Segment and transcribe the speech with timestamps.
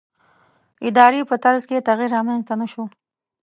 [0.87, 2.83] ادارې په طرز کې تغییر رامنځته نه شو.